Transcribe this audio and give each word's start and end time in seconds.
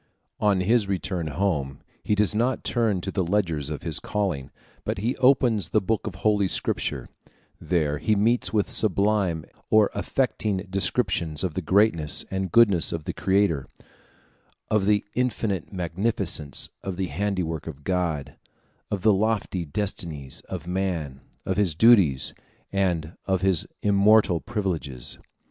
On 0.39 0.61
his 0.61 0.87
return 0.87 1.27
home, 1.27 1.79
he 2.03 2.15
does 2.15 2.33
not 2.33 2.63
turn 2.63 3.01
to 3.01 3.11
the 3.11 3.23
ledgers 3.23 3.69
of 3.69 3.83
his 3.83 3.99
calling, 3.99 4.49
but 4.83 4.97
he 4.97 5.15
opens 5.17 5.69
the 5.69 5.79
book 5.79 6.07
of 6.07 6.15
Holy 6.15 6.47
Scripture; 6.47 7.07
there 7.59 7.99
he 7.99 8.15
meets 8.15 8.51
with 8.51 8.71
sublime 8.71 9.45
or 9.69 9.91
affecting 9.93 10.65
descriptions 10.67 11.43
of 11.43 11.53
the 11.53 11.61
greatness 11.61 12.25
and 12.31 12.51
goodness 12.51 12.91
of 12.91 13.03
the 13.03 13.13
Creator, 13.13 13.67
of 14.71 14.87
the 14.87 15.05
infinite 15.13 15.71
magnificence 15.71 16.67
of 16.83 16.97
the 16.97 17.09
handiwork 17.09 17.67
of 17.67 17.83
God, 17.83 18.37
of 18.89 19.03
the 19.03 19.13
lofty 19.13 19.65
destinies 19.67 20.39
of 20.49 20.65
man, 20.65 21.21
of 21.45 21.57
his 21.57 21.75
duties, 21.75 22.33
and 22.71 23.15
of 23.27 23.41
his 23.43 23.67
immortal 23.83 24.39
privileges. 24.41 25.19